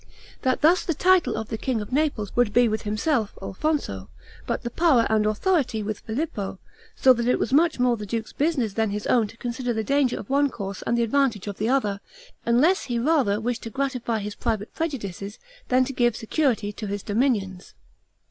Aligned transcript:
That 0.41 0.61
thus 0.61 0.83
the 0.83 0.95
title 0.95 1.35
of 1.37 1.49
king 1.49 1.55
of 1.57 1.61
king 1.61 1.79
of 1.81 1.91
Naples 1.91 2.35
would 2.35 2.51
be 2.51 2.67
with 2.67 2.81
himself 2.81 3.37
(Alfonso), 3.39 4.09
but 4.47 4.63
the 4.63 4.71
power 4.71 5.05
and 5.11 5.27
authority 5.27 5.83
with 5.83 5.99
Filippo; 5.99 6.57
so 6.95 7.13
that 7.13 7.27
it 7.27 7.37
was 7.37 7.53
much 7.53 7.79
more 7.79 7.95
the 7.95 8.07
duke's 8.07 8.33
business 8.33 8.73
than 8.73 8.89
his 8.89 9.05
own 9.05 9.27
to 9.27 9.37
consider 9.37 9.73
the 9.73 9.83
danger 9.83 10.17
of 10.19 10.27
one 10.27 10.49
course 10.49 10.81
and 10.87 10.97
the 10.97 11.03
advantage 11.03 11.45
of 11.45 11.59
the 11.59 11.69
other; 11.69 12.01
unless 12.47 12.85
he 12.85 12.97
rather 12.97 13.39
wished 13.39 13.61
to 13.61 13.69
gratify 13.69 14.17
his 14.17 14.33
private 14.33 14.73
prejudices 14.73 15.37
than 15.67 15.85
to 15.85 15.93
give 15.93 16.15
security 16.15 16.73
to 16.73 16.87
his 16.87 17.03
dominions. 17.03 17.75